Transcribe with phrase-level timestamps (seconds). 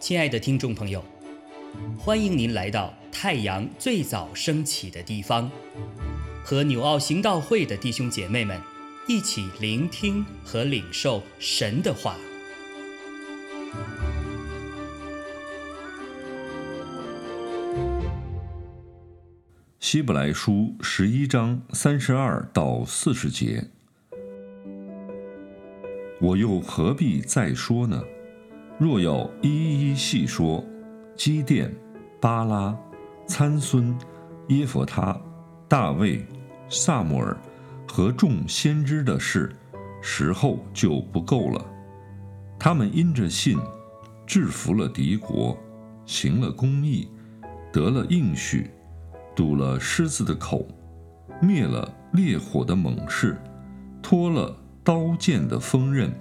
[0.00, 1.04] 亲爱的听众朋友，
[1.96, 5.48] 欢迎您来到太阳最早升起的地方，
[6.42, 8.60] 和纽奥行道会的弟兄姐妹们
[9.06, 12.16] 一起聆听和领受神的话。
[19.78, 23.70] 希伯来书十一章三十二到四十节，
[26.20, 28.02] 我又何必再说呢？
[28.78, 30.64] 若要一一细说，
[31.16, 31.74] 基甸、
[32.20, 32.76] 巴拉、
[33.26, 33.96] 参孙、
[34.48, 35.18] 耶弗他、
[35.68, 36.26] 大卫、
[36.68, 37.36] 萨姆尔
[37.88, 39.54] 和众先知的事，
[40.02, 41.64] 时候就不够了。
[42.58, 43.58] 他们因着信，
[44.26, 45.56] 制服了敌国，
[46.04, 47.08] 行了公义，
[47.72, 48.70] 得了应许，
[49.34, 50.66] 堵了狮子的口，
[51.40, 53.36] 灭了烈火的猛士，
[54.02, 56.12] 脱了刀剑的锋刃，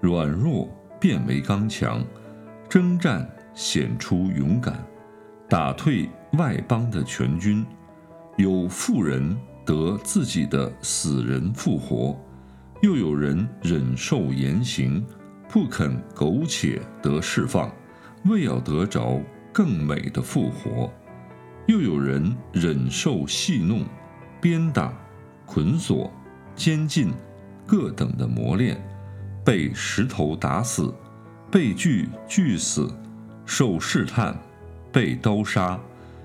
[0.00, 0.68] 软弱。
[1.00, 2.04] 变为刚强，
[2.68, 4.84] 征战显出勇敢，
[5.48, 7.64] 打退外邦的全军。
[8.36, 12.18] 有富人得自己的死人复活，
[12.82, 15.06] 又有人忍受严刑，
[15.48, 17.70] 不肯苟且得释放，
[18.24, 19.20] 为要得着
[19.52, 20.92] 更美的复活。
[21.66, 23.84] 又有人忍受戏弄、
[24.40, 24.92] 鞭打、
[25.46, 26.12] 捆锁、
[26.56, 27.12] 监禁
[27.68, 28.82] 各等的磨练。
[29.44, 30.92] 被石头打死，
[31.50, 32.90] 被锯锯死，
[33.46, 34.38] 受试探，
[34.92, 35.78] 被刀杀，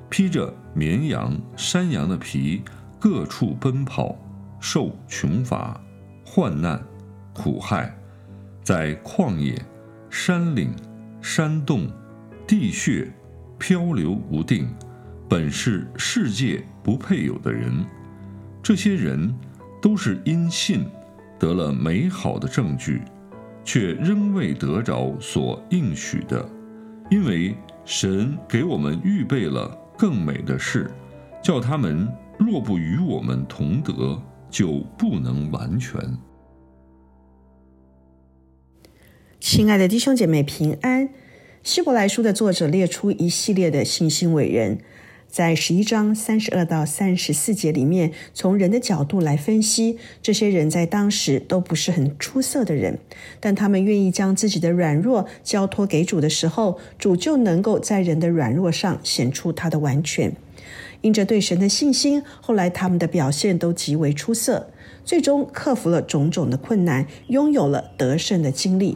[0.09, 2.63] 披着绵羊、山羊的皮，
[2.99, 4.17] 各处奔跑，
[4.59, 5.79] 受穷乏、
[6.25, 6.83] 患难、
[7.33, 7.95] 苦害，
[8.61, 9.57] 在旷野、
[10.09, 10.73] 山岭、
[11.21, 11.87] 山洞、
[12.45, 13.09] 地穴
[13.57, 14.67] 漂流无定，
[15.29, 17.85] 本是世界不配有的人。
[18.61, 19.33] 这些人
[19.81, 20.85] 都是因信
[21.43, 23.01] 得了美好的证据。
[23.65, 26.45] 却仍未得着所应许的，
[27.09, 27.55] 因为
[27.85, 30.91] 神给我们预备了更美的事，
[31.41, 32.05] 叫他们
[32.37, 35.97] 若不与我们同得，就不能完全。
[39.39, 41.07] 亲爱的弟兄姐妹平安，
[41.63, 44.79] 希伯来书的作者列出一系列的信心伟人。
[45.33, 52.99] 在十一章三十二到三十四节里面，从人的角度来分析，这些人在当时都不是很出色的人，
[53.39, 60.31] 但他们愿意将自己的软弱交托给主的时候，主就能够在人的软弱上显出他的完全。
[61.01, 64.69] 因着对神的信心，后来他们的表现都极为出色，
[65.03, 68.95] 最终克服了种种的困难，拥有了得胜的经历。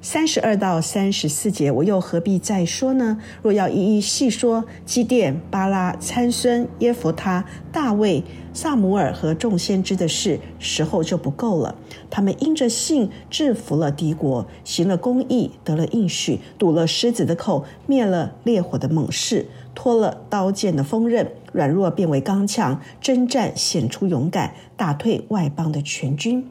[0.00, 3.18] 三十二到三十四节，我又何必再说呢？
[3.42, 11.74] 若要一一细说，基甸、巴拉、参孙、耶弗他、大卫、萨姆尔和众先知的事，时候就不够了。
[12.08, 26.48] 他们因着信制服了敌国，行了公义，得了应许，堵了狮子的口，灭了烈火的猛士，脱了刀剑的锋刃，软弱变为刚强，征战显出勇敢，打退外邦的全军。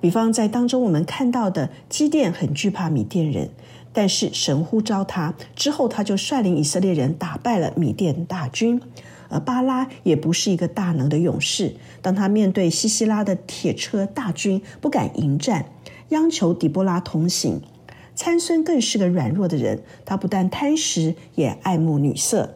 [0.00, 3.50] 比方在当中，我们看到的基甸很惧怕米甸人，
[3.92, 8.80] 但是神呼召他之后，他就率领以色列人打败了米甸大军。
[9.30, 15.66] 而巴拉也不是一个大能的勇士，当他面对西西拉的铁车大军，不敢迎战，
[16.08, 17.60] 央求底波拉同行。
[18.14, 22.54] 参孙更是个软弱的人，他不但贪食，也爱慕女色。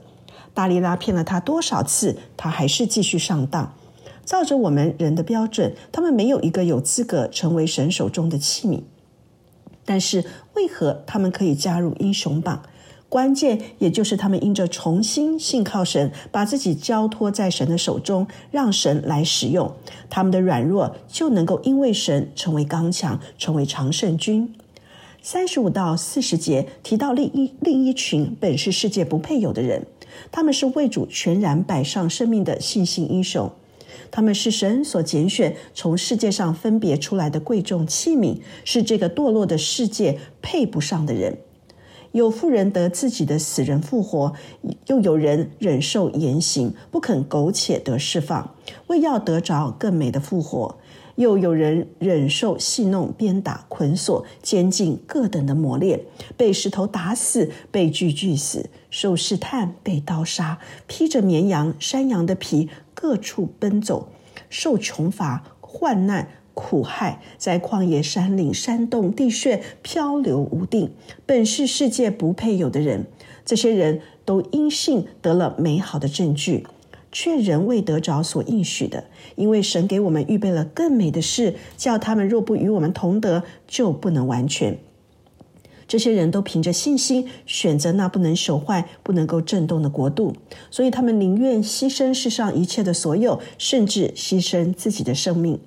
[0.55, 3.75] 大利拉骗了他多少次，他还是继续上当。
[4.25, 8.83] 照着我们人的标准，他们没有一个有资格成为神手中的器皿。
[9.85, 10.25] 但是，
[10.55, 12.63] 为何他们可以加入英雄榜？
[13.09, 19.71] 关键也就是他们因着重新信靠神，把自己交托在神的手中，让神来使用
[20.09, 24.55] 他们的软弱，就能够因为神成为刚强，成为常胜军。
[25.21, 29.85] 三十五到四十节提到另一另一群本是世界不配有的人，
[30.31, 33.53] 他们是为主全然摆上生命的信心英雄。
[34.11, 41.39] 他们是神所拣选，从世界上分别出来的贵重器皿，是这个堕落的世界配不上的人。
[42.13, 44.35] 有富人得自己的死人复活，
[44.89, 48.55] 又有人忍受严刑，不肯苟且得释放，
[48.89, 50.77] 为要得着更美的复活；
[51.15, 56.01] 又有人忍受戏弄、鞭打、捆锁、监禁各等的磨练，
[56.37, 62.69] 被石头打死，被锯锯死，受试探，被刀杀，披着绵羊、山羊的皮。
[63.03, 64.11] 各处奔走，
[64.49, 70.93] 受穷乏、患难、苦害，在旷野、山岭、山洞、地穴漂流无定，
[71.27, 73.07] 本是世界不配有的人。
[73.45, 76.65] 这些人都因信得了美好的证据，
[77.11, 84.79] 却仍未得着所应许的，因为神给我们预备了更美的事，叫他们若不与我们同得，就不能完全。
[85.93, 90.35] 这些人都凭着信心选择那不能朽坏、不能够震动的国度，
[90.71, 95.61] 所以他们宁愿牺牲世上一切的所有，甚至牺牲自己的生命。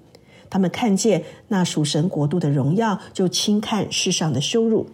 [0.50, 4.88] 他们看见那属神国度的荣耀，就轻看世上的羞辱。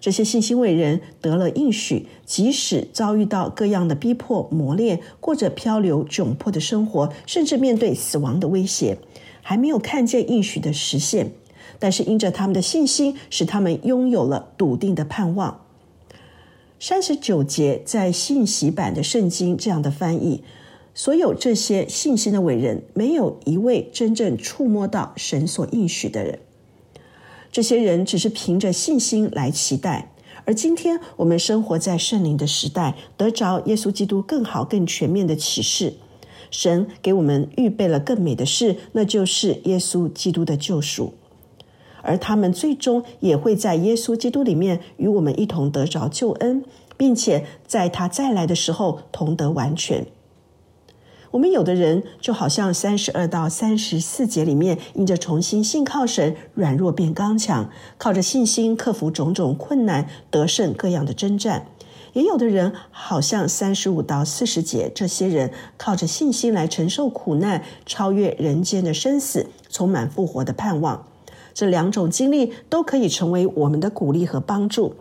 [0.00, 8.98] 这些信心伟人得了应许，即使遭遇到各样的逼迫磨练，过着漂流窘迫的生活，甚至面对死亡的威胁，
[9.42, 11.32] 还没有看见应许的实现。
[11.78, 15.60] 但是因着他们的信心，使他们拥有了笃定的盼望。
[16.80, 20.42] 三十九节在信息版的圣经这样的翻译：
[20.94, 26.40] 所有这些信心的伟人，没有一位真正触摸到神所应许的人。
[27.50, 30.12] 这些人只是凭着信心来期待，
[30.44, 35.94] 而今天我们生活在圣灵的时代，得着耶稣基督更好、更全面的启示。
[36.50, 41.14] 神给我们预备了更美的事，那就是耶稣基督的救赎。
[42.04, 46.62] 而他们最终也会在耶稣基督里面与我们一同得着救恩，
[46.96, 50.06] 并且在他再来的时候同得完全。
[51.32, 61.66] 我们有的人就好像三十二到三十四节里面，因着重新信靠神，软弱变刚强，靠着信心克服种种困难，得胜各样的征战；
[62.12, 71.04] 也有的人好像三十五到四十节，这些人靠着信心来承受苦难，超越人间的生死，充满复活的盼望。
[71.54, 74.96] 这两种经历都可以成为我们的鼓励和帮助。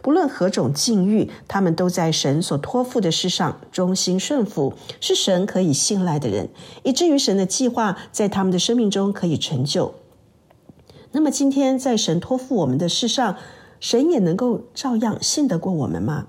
[0.00, 6.48] 不论何种境遇，他们都在神所托付的事上忠心顺服，是神可以信赖的人，
[6.84, 9.94] 以至于神的计划在他们的生命中可以成就。
[11.12, 13.36] 那么，今天在神托付我们的事上，
[13.80, 16.26] 神也能够照样信得过我们吗？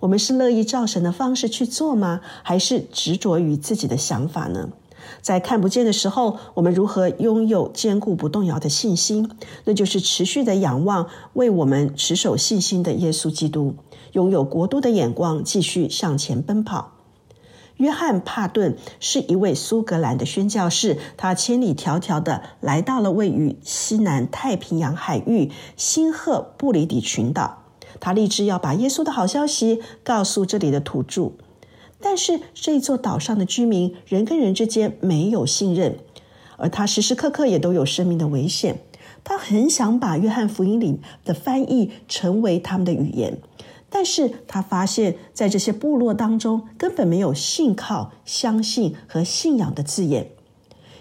[0.00, 2.20] 我们是乐意照神的方式去做吗？
[2.42, 4.70] 还是执着于自己的想法呢？
[5.20, 9.30] 在看不见的时候，我们如何拥有坚固不动摇的信心？
[9.64, 13.74] 那就是持续的仰望为我们持守信心的耶稣基督，
[14.12, 16.92] 拥有国度的眼光，继续向前奔跑。
[17.76, 27.62] 约翰·帕顿是一位苏格兰的宣教士，他千里迢迢的来到了位于西南太平洋海域新赫布里底群岛，
[27.98, 31.32] 他立志要把耶稣的好消息告诉这里的土著。
[32.00, 35.98] 但是这一座岛上的居民，人跟人之间没有信任，
[36.56, 38.80] 而他时时刻刻也都有生命的危险。
[39.22, 43.38] 他很想把约翰福音里的翻译成为他们的语言，
[43.90, 50.30] 但是他发现，在这些部落当中，根本没有信靠、相信和信仰的字眼。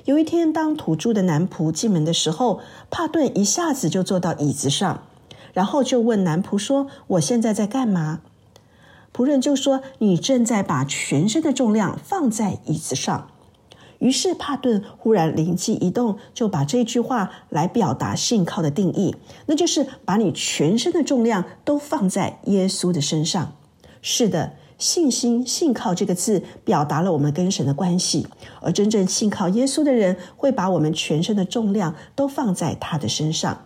[0.03, 2.59] 有一天，当土著的男仆进门的时候，
[2.89, 5.03] 帕顿一下子就坐到椅子上，
[5.53, 8.21] 然后就问男仆说：“我现在在干嘛？”
[9.19, 13.27] 仆人就说：“你正在把全身的重量放在椅子上。”
[13.99, 19.17] 于是帕顿忽然灵机一动，就把这句话来表达信靠的定义，
[19.47, 23.55] 那就是把你全身的重量都放在耶稣的身上。
[24.01, 28.25] 是的，信心、信靠这个字表达了我们跟神的关系，
[28.61, 33.65] 而真正信靠耶稣的人，会把我们全身的重量都放在他的身上。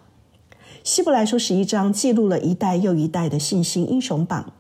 [0.83, 4.51] 希伯来书十一章记录了一代又一代的信心英雄榜。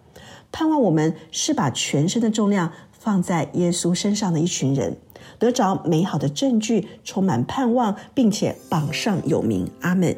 [0.53, 4.95] 盼望我们是把全身的重量放在耶稣身上的一群人，
[5.39, 9.67] 得着美好的证据，充满盼望，并且榜上有名。
[9.81, 10.15] 阿门。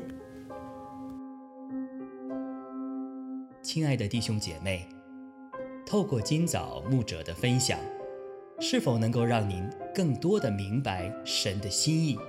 [3.64, 4.86] 亲爱的弟兄姐妹，
[5.86, 7.80] 透过今早牧者的分享，
[8.60, 12.20] 是否能够让您更多的明白神的心意，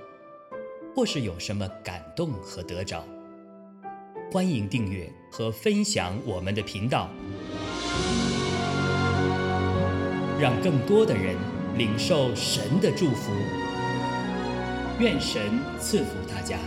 [0.95, 3.03] 或是有什么感动和得着？
[4.31, 7.09] 欢迎订阅和分享我们的频道。
[10.39, 11.35] 让更多的人
[11.77, 13.31] 领受神的祝福，
[14.99, 15.41] 愿神
[15.79, 16.57] 赐福大家。